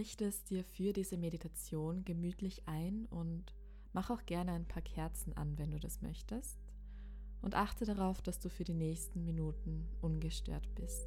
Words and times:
Richte 0.00 0.24
es 0.24 0.42
dir 0.44 0.64
für 0.64 0.94
diese 0.94 1.18
Meditation 1.18 2.06
gemütlich 2.06 2.62
ein 2.64 3.04
und 3.10 3.52
mach 3.92 4.08
auch 4.08 4.24
gerne 4.24 4.52
ein 4.52 4.64
paar 4.64 4.80
Kerzen 4.80 5.36
an, 5.36 5.58
wenn 5.58 5.72
du 5.72 5.78
das 5.78 6.00
möchtest. 6.00 6.58
Und 7.42 7.54
achte 7.54 7.84
darauf, 7.84 8.22
dass 8.22 8.38
du 8.38 8.48
für 8.48 8.64
die 8.64 8.72
nächsten 8.72 9.26
Minuten 9.26 9.86
ungestört 10.00 10.74
bist. 10.74 11.06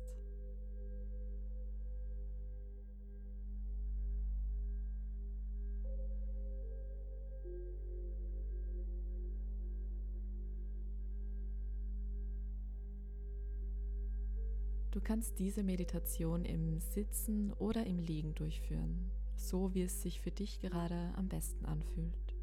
Du 14.94 15.02
kannst 15.02 15.39
diese 15.39 15.64
Meditation 15.64 16.46
im 16.46 16.80
Sitzen 16.80 17.52
oder 17.54 17.84
im 17.88 17.98
Liegen 17.98 18.36
durchführen, 18.36 19.09
so 19.36 19.73
wie 19.73 19.81
es 19.81 20.04
sich 20.04 20.22
für 20.22 20.30
dich 20.30 20.59
gerade 20.59 21.12
am 21.16 21.30
besten 21.30 21.66
anfühlt. 21.66 22.36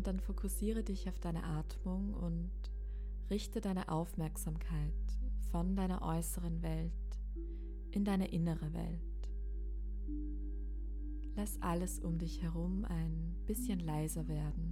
Und 0.00 0.06
dann 0.06 0.18
fokussiere 0.18 0.82
dich 0.82 1.10
auf 1.10 1.18
deine 1.18 1.44
Atmung 1.44 2.14
und 2.14 2.50
richte 3.28 3.60
deine 3.60 3.90
Aufmerksamkeit 3.90 4.94
von 5.50 5.76
deiner 5.76 6.00
äußeren 6.00 6.62
Welt 6.62 6.90
in 7.90 8.06
deine 8.06 8.28
innere 8.28 8.72
Welt. 8.72 9.28
Lass 11.36 11.60
alles 11.60 11.98
um 11.98 12.16
dich 12.16 12.40
herum 12.40 12.86
ein 12.86 13.36
bisschen 13.44 13.78
leiser 13.78 14.26
werden. 14.26 14.69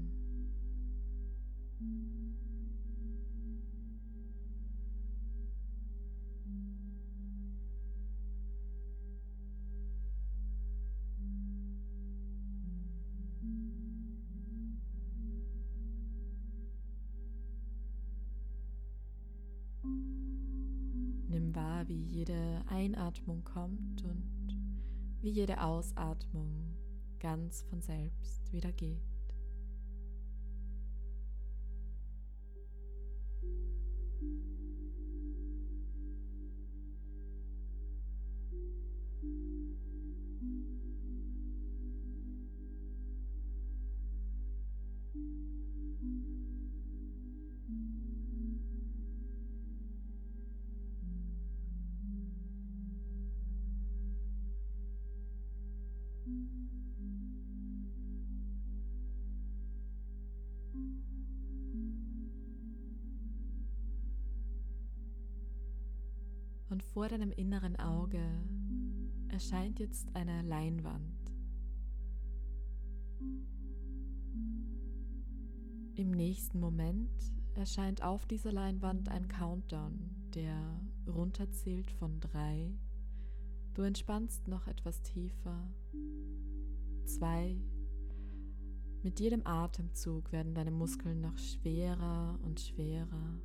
Wie 21.88 22.02
jede 22.02 22.62
Einatmung 22.68 23.42
kommt 23.44 24.04
und 24.04 24.56
wie 25.20 25.30
jede 25.30 25.62
Ausatmung 25.62 26.76
ganz 27.18 27.62
von 27.62 27.80
selbst 27.80 28.52
wieder 28.52 28.72
geht. 28.72 29.17
Und 66.70 66.82
vor 66.82 67.08
deinem 67.08 67.32
inneren 67.32 67.76
Auge 67.76 68.20
erscheint 69.28 69.78
jetzt 69.78 70.14
eine 70.14 70.42
Leinwand. 70.42 71.32
Im 75.94 76.12
nächsten 76.12 76.60
Moment 76.60 77.10
erscheint 77.54 78.02
auf 78.02 78.26
dieser 78.26 78.52
Leinwand 78.52 79.08
ein 79.08 79.26
Countdown, 79.26 80.30
der 80.34 80.80
runterzählt 81.08 81.90
von 81.90 82.20
drei. 82.20 82.70
Du 83.78 83.84
entspannst 83.84 84.48
noch 84.48 84.66
etwas 84.66 85.02
tiefer. 85.02 85.72
Zwei. 87.04 87.56
Mit 89.04 89.20
jedem 89.20 89.46
Atemzug 89.46 90.32
werden 90.32 90.52
deine 90.52 90.72
Muskeln 90.72 91.20
noch 91.20 91.38
schwerer 91.38 92.40
und 92.42 92.58
schwerer 92.58 93.40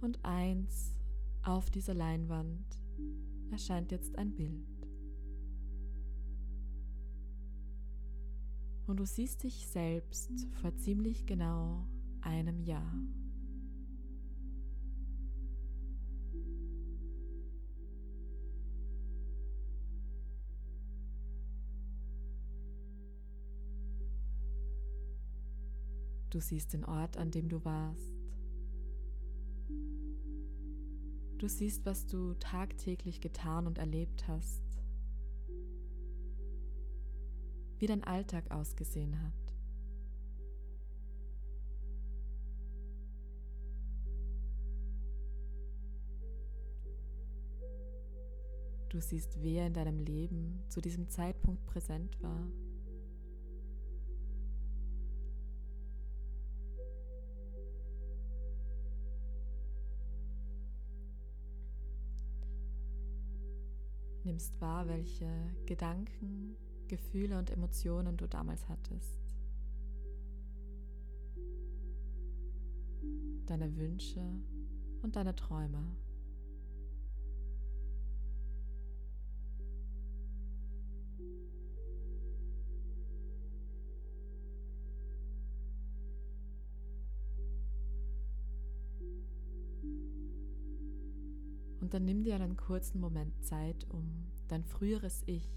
und 0.00 0.24
eins 0.24 0.96
auf 1.42 1.68
dieser 1.68 1.94
Leinwand 1.94 2.78
erscheint 3.50 3.90
jetzt 3.90 4.16
ein 4.16 4.36
Bild. 4.36 4.86
Und 8.86 8.98
du 8.98 9.04
siehst 9.04 9.42
dich 9.42 9.66
selbst 9.66 10.30
vor 10.62 10.76
ziemlich 10.76 11.26
genau 11.26 11.88
einem 12.20 12.60
Jahr. 12.60 12.94
Du 26.36 26.42
siehst 26.42 26.74
den 26.74 26.84
Ort, 26.84 27.16
an 27.16 27.30
dem 27.30 27.48
du 27.48 27.64
warst. 27.64 28.12
Du 31.38 31.48
siehst, 31.48 31.86
was 31.86 32.04
du 32.04 32.34
tagtäglich 32.34 33.22
getan 33.22 33.66
und 33.66 33.78
erlebt 33.78 34.28
hast, 34.28 34.62
wie 37.78 37.86
dein 37.86 38.04
Alltag 38.04 38.50
ausgesehen 38.50 39.18
hat. 39.22 39.54
Du 48.90 49.00
siehst, 49.00 49.42
wer 49.42 49.68
in 49.68 49.72
deinem 49.72 50.00
Leben 50.00 50.62
zu 50.68 50.82
diesem 50.82 51.08
Zeitpunkt 51.08 51.64
präsent 51.64 52.22
war. 52.22 52.46
Nimmst 64.26 64.60
wahr, 64.60 64.86
welche 64.88 65.30
Gedanken, 65.64 66.56
Gefühle 66.88 67.38
und 67.38 67.50
Emotionen 67.50 68.16
du 68.16 68.26
damals 68.26 68.68
hattest. 68.68 69.20
Deine 73.46 73.76
Wünsche 73.76 74.22
und 75.02 75.16
deine 75.16 75.34
Träume. 75.34 75.96
Dann 91.96 92.04
nimm 92.04 92.24
dir 92.24 92.34
einen 92.34 92.58
kurzen 92.58 93.00
Moment 93.00 93.42
Zeit, 93.42 93.86
um 93.88 94.26
dein 94.48 94.64
früheres 94.64 95.22
Ich, 95.24 95.48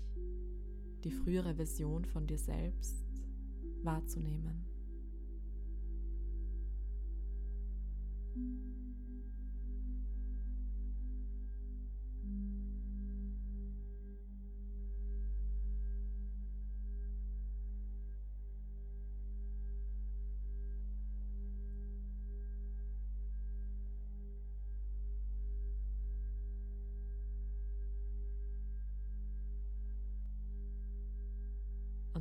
die 1.03 1.11
frühere 1.11 1.55
Version 1.55 2.05
von 2.05 2.27
dir 2.27 2.37
selbst 2.37 3.05
wahrzunehmen. 3.83 4.65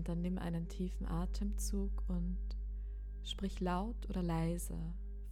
Dann 0.08 0.22
nimm 0.22 0.38
einen 0.38 0.66
tiefen 0.68 1.06
Atemzug 1.06 2.02
und 2.08 2.38
sprich 3.22 3.60
laut 3.60 4.08
oder 4.08 4.22
leise 4.22 4.74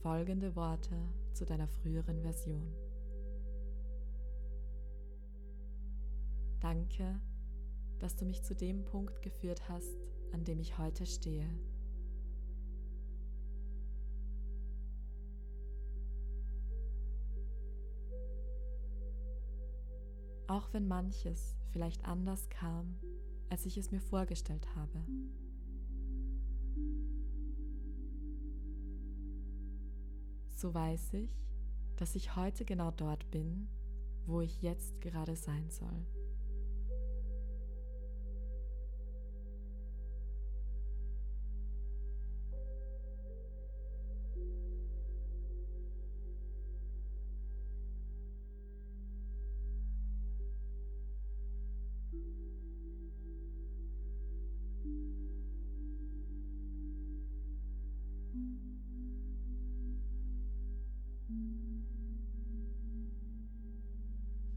folgende 0.03 0.55
Worte 0.55 0.95
zu 1.33 1.47
deiner 1.47 1.67
früheren 1.67 2.21
Version. 2.21 2.75
Danke, 6.61 7.19
dass 8.01 8.17
du 8.17 8.27
mich 8.27 8.43
zu 8.43 8.55
dem 8.55 8.85
Punkt 8.85 9.23
geführt 9.23 9.67
hast, 9.67 9.97
an 10.33 10.45
dem 10.45 10.61
ich 10.61 10.77
heute 10.77 11.07
stehe. 11.07 11.49
Auch 20.49 20.71
wenn 20.75 20.87
manches 20.87 21.57
vielleicht 21.73 22.05
anders 22.05 22.51
kam, 22.51 22.99
als 23.51 23.67
ich 23.67 23.77
es 23.77 23.91
mir 23.91 24.01
vorgestellt 24.01 24.67
habe. 24.75 25.05
So 30.55 30.73
weiß 30.73 31.13
ich, 31.15 31.31
dass 31.97 32.15
ich 32.15 32.35
heute 32.37 32.65
genau 32.65 32.91
dort 32.91 33.31
bin, 33.31 33.69
wo 34.25 34.41
ich 34.41 34.63
jetzt 34.63 35.01
gerade 35.01 35.37
sein 35.37 35.71
soll. 35.71 36.07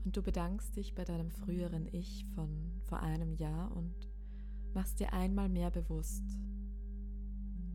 Und 0.09 0.17
du 0.17 0.23
bedankst 0.23 0.75
dich 0.75 0.95
bei 0.95 1.05
deinem 1.05 1.29
früheren 1.29 1.87
Ich 1.91 2.25
von 2.33 2.81
vor 2.85 2.99
einem 2.99 3.35
Jahr 3.35 3.71
und 3.77 3.93
machst 4.73 4.99
dir 4.99 5.13
einmal 5.13 5.49
mehr 5.49 5.69
bewusst, 5.69 6.23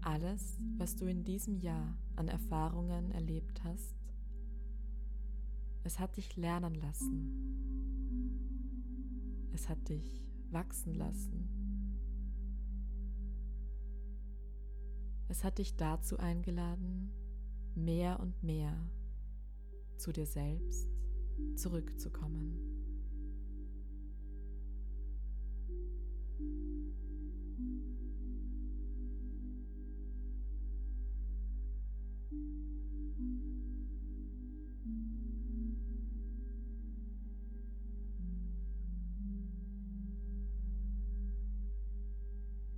alles, 0.00 0.58
was 0.76 0.96
du 0.96 1.06
in 1.06 1.22
diesem 1.22 1.58
Jahr 1.58 1.96
an 2.16 2.26
Erfahrungen 2.26 3.12
erlebt 3.12 3.62
hast, 3.62 3.94
es 5.84 6.00
hat 6.00 6.16
dich 6.16 6.34
lernen 6.34 6.74
lassen. 6.74 7.38
Es 9.52 9.68
hat 9.68 9.88
dich 9.88 10.26
wachsen 10.50 10.94
lassen. 10.94 11.48
Es 15.28 15.44
hat 15.44 15.58
dich 15.58 15.76
dazu 15.76 16.18
eingeladen, 16.18 17.12
mehr 17.76 18.18
und 18.18 18.42
mehr 18.42 18.76
zu 19.98 20.10
dir 20.10 20.26
selbst 20.26 20.93
zurückzukommen. 21.56 22.74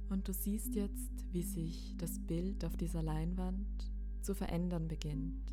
Und 0.08 0.28
du 0.28 0.32
siehst 0.32 0.74
jetzt, 0.74 1.26
wie 1.32 1.42
sich 1.42 1.94
das 1.98 2.18
Bild 2.18 2.64
auf 2.64 2.76
dieser 2.76 3.02
Leinwand 3.02 3.90
zu 4.22 4.34
verändern 4.34 4.88
beginnt. 4.88 5.52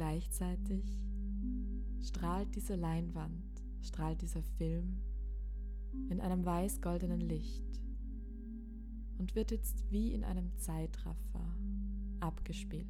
Gleichzeitig 0.00 0.82
strahlt 2.00 2.54
diese 2.56 2.74
Leinwand, 2.74 3.62
strahlt 3.82 4.22
dieser 4.22 4.42
Film 4.42 5.02
in 6.08 6.22
einem 6.22 6.42
weiß-goldenen 6.42 7.20
Licht 7.20 7.82
und 9.18 9.34
wird 9.34 9.50
jetzt 9.50 9.92
wie 9.92 10.14
in 10.14 10.24
einem 10.24 10.56
Zeitraffer 10.56 11.54
abgespielt. 12.18 12.86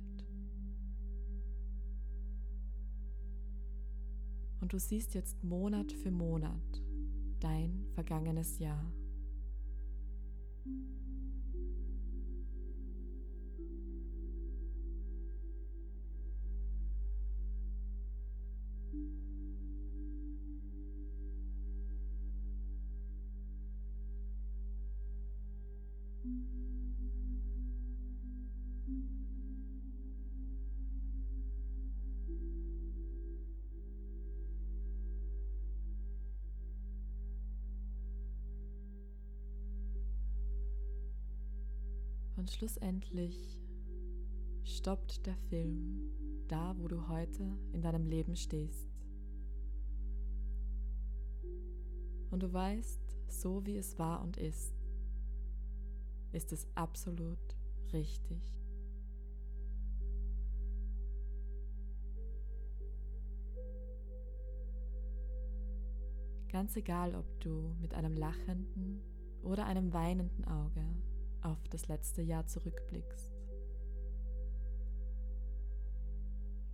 Und 4.61 4.73
du 4.73 4.79
siehst 4.79 5.15
jetzt 5.15 5.43
Monat 5.43 5.91
für 5.91 6.13
Monat 6.13 6.81
dein 7.41 7.87
vergangenes 7.95 8.61
Jahr. 8.61 8.93
Und 42.37 42.51
schlussendlich 42.51 43.61
stoppt 44.65 45.27
der 45.27 45.37
Film 45.37 46.01
da, 46.49 46.75
wo 46.79 46.89
du 46.89 47.07
heute 47.07 47.59
in 47.73 47.83
deinem 47.83 48.07
Leben 48.07 48.35
stehst. 48.35 48.89
Und 52.31 52.43
du 52.43 52.51
weißt, 52.51 53.01
so 53.29 53.67
wie 53.67 53.77
es 53.77 53.99
war 53.99 54.23
und 54.23 54.39
ist, 54.39 54.75
ist 56.33 56.53
es 56.53 56.67
absolut 56.75 57.57
richtig. 57.93 58.60
Ganz 66.51 66.75
egal, 66.75 67.15
ob 67.15 67.41
du 67.41 67.77
mit 67.81 67.95
einem 67.95 68.17
lachenden 68.17 69.01
oder 69.43 69.67
einem 69.67 69.93
weinenden 69.93 70.45
Auge 70.47 70.85
auf 71.43 71.63
das 71.69 71.87
letzte 71.87 72.23
Jahr 72.23 72.45
zurückblickst. 72.45 73.33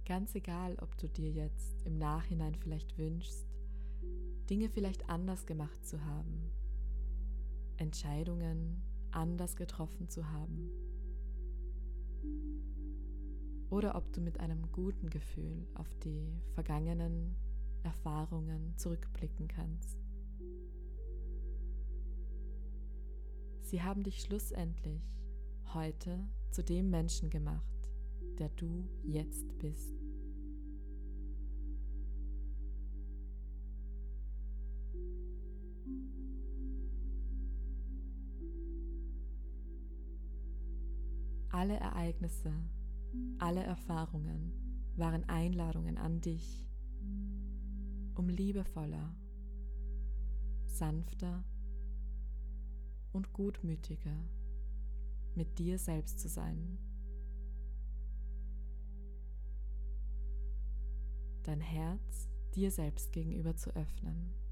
Ganz 0.07 0.35
egal, 0.35 0.77
ob 0.81 0.97
du 0.97 1.09
dir 1.09 1.31
jetzt 1.31 1.83
im 1.83 1.99
Nachhinein 1.99 2.55
vielleicht 2.55 2.97
wünschst, 2.97 3.47
Dinge 4.49 4.71
vielleicht 4.71 5.11
anders 5.11 5.45
gemacht 5.45 5.85
zu 5.85 6.03
haben, 6.03 6.51
Entscheidungen 7.77 8.81
anders 9.11 9.57
getroffen 9.57 10.09
zu 10.09 10.31
haben. 10.31 10.71
Oder 13.69 13.95
ob 13.95 14.11
du 14.15 14.23
mit 14.23 14.41
einem 14.41 14.73
guten 14.73 15.11
Gefühl 15.11 15.67
auf 15.75 15.93
die 15.97 16.41
vergangenen 16.55 17.37
Erfahrungen 17.87 18.77
zurückblicken 18.77 19.47
kannst. 19.47 19.97
Sie 23.63 23.81
haben 23.81 24.03
dich 24.03 24.21
schlussendlich 24.23 25.03
heute 25.73 26.29
zu 26.51 26.65
dem 26.65 26.91
Menschen 26.91 27.31
gemacht, 27.31 27.89
der 28.39 28.49
du 28.51 28.89
jetzt 29.05 29.57
bist. 29.59 29.95
Alle 41.51 41.77
Ereignisse, 41.77 42.53
alle 43.39 43.63
Erfahrungen 43.63 44.53
waren 44.97 45.29
Einladungen 45.29 45.99
an 45.99 46.21
dich, 46.21 46.67
um 48.17 48.29
liebevoller, 48.29 49.15
sanfter 50.67 51.45
und 53.13 53.33
gutmütiger 53.33 54.29
mit 55.35 55.59
dir 55.59 55.79
selbst 55.79 56.19
zu 56.19 56.29
sein. 56.29 56.79
Dein 61.43 61.61
Herz 61.61 62.29
dir 62.55 62.71
selbst 62.71 63.13
gegenüber 63.13 63.55
zu 63.55 63.71
öffnen. 63.77 64.46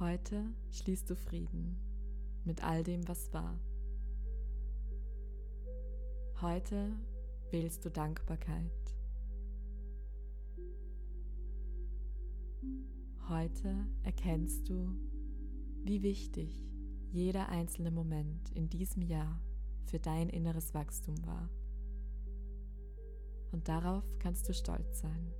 Heute 0.00 0.42
schließt 0.70 1.10
du 1.10 1.14
Frieden 1.14 1.76
mit 2.46 2.64
all 2.64 2.82
dem, 2.82 3.06
was 3.06 3.30
war. 3.34 3.60
Heute 6.40 6.96
wählst 7.50 7.84
du 7.84 7.90
Dankbarkeit. 7.90 8.96
Heute 13.28 13.86
erkennst 14.02 14.70
du, 14.70 14.90
wie 15.84 16.02
wichtig 16.02 16.66
jeder 17.12 17.50
einzelne 17.50 17.90
Moment 17.90 18.50
in 18.52 18.70
diesem 18.70 19.02
Jahr 19.02 19.38
für 19.84 19.98
dein 19.98 20.30
inneres 20.30 20.72
Wachstum 20.72 21.26
war. 21.26 21.50
Und 23.52 23.68
darauf 23.68 24.18
kannst 24.18 24.48
du 24.48 24.54
stolz 24.54 25.00
sein. 25.00 25.30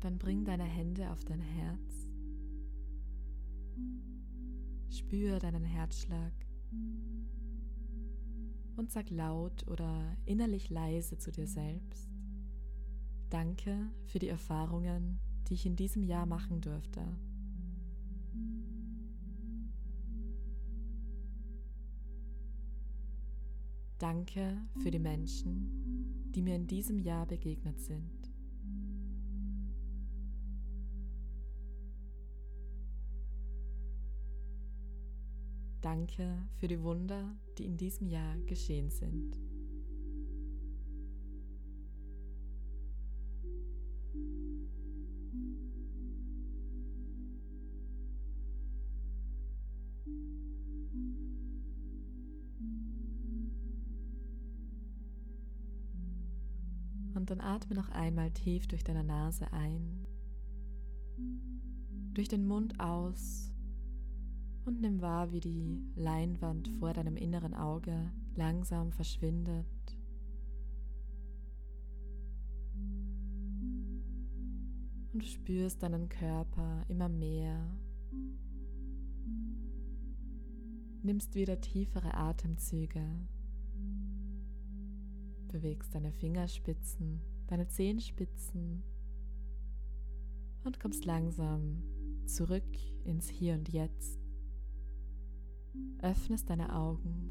Dann 0.00 0.18
bring 0.18 0.44
deine 0.44 0.64
Hände 0.64 1.10
auf 1.10 1.24
dein 1.24 1.40
Herz. 1.40 2.08
Spüre 4.90 5.38
deinen 5.38 5.64
Herzschlag 5.64 6.32
und 8.76 8.90
sag 8.90 9.10
laut 9.10 9.66
oder 9.66 10.16
innerlich 10.24 10.70
leise 10.70 11.18
zu 11.18 11.32
dir 11.32 11.46
selbst. 11.46 12.08
Danke 13.28 13.90
für 14.06 14.18
die 14.18 14.28
Erfahrungen, 14.28 15.20
die 15.48 15.54
ich 15.54 15.66
in 15.66 15.76
diesem 15.76 16.02
Jahr 16.02 16.26
machen 16.26 16.60
durfte. 16.60 17.02
Danke 23.98 24.56
für 24.80 24.92
die 24.92 25.00
Menschen, 25.00 26.30
die 26.34 26.40
mir 26.40 26.54
in 26.54 26.68
diesem 26.68 27.00
Jahr 27.00 27.26
begegnet 27.26 27.80
sind. 27.80 28.17
Danke 35.80 36.36
für 36.56 36.66
die 36.66 36.82
Wunder, 36.82 37.36
die 37.56 37.64
in 37.64 37.76
diesem 37.76 38.08
Jahr 38.08 38.36
geschehen 38.46 38.90
sind. 38.90 39.38
Und 57.14 57.30
dann 57.30 57.40
atme 57.40 57.76
noch 57.76 57.88
einmal 57.90 58.30
tief 58.32 58.66
durch 58.66 58.82
deine 58.82 59.04
Nase 59.04 59.52
ein, 59.52 60.06
durch 62.14 62.28
den 62.28 62.46
Mund 62.46 62.80
aus 62.80 63.52
und 64.68 64.82
nimm 64.82 65.00
wahr, 65.00 65.32
wie 65.32 65.40
die 65.40 65.82
Leinwand 65.96 66.68
vor 66.78 66.92
deinem 66.92 67.16
inneren 67.16 67.54
Auge 67.54 68.12
langsam 68.36 68.92
verschwindet. 68.92 69.66
Und 75.12 75.22
du 75.22 75.26
spürst 75.26 75.82
deinen 75.82 76.10
Körper 76.10 76.84
immer 76.88 77.08
mehr. 77.08 77.78
Nimmst 81.02 81.34
wieder 81.34 81.62
tiefere 81.62 82.12
Atemzüge. 82.12 83.04
Bewegst 85.50 85.94
deine 85.94 86.12
Fingerspitzen, 86.12 87.22
deine 87.46 87.68
Zehenspitzen 87.68 88.82
und 90.64 90.78
kommst 90.78 91.06
langsam 91.06 91.82
zurück 92.26 92.76
ins 93.04 93.30
Hier 93.30 93.54
und 93.54 93.70
Jetzt 93.70 94.17
öffnest 96.02 96.48
deine 96.50 96.74
Augen 96.74 97.30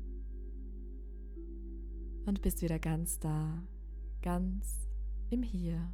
und 2.25 2.41
bist 2.41 2.61
wieder 2.61 2.79
ganz 2.79 3.19
da, 3.19 3.63
ganz 4.21 4.89
im 5.29 5.43
Hier 5.43 5.93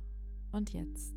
und 0.52 0.74
Jetzt. 0.74 1.16